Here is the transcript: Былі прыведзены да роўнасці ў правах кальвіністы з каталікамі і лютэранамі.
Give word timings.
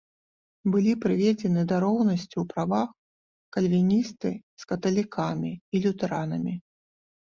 Былі 0.75 0.93
прыведзены 1.03 1.61
да 1.73 1.77
роўнасці 1.85 2.27
ў 2.39 2.43
правах 2.55 2.89
кальвіністы 3.59 4.29
з 4.35 4.63
каталікамі 4.75 5.57
і 5.57 5.77
лютэранамі. 5.89 6.61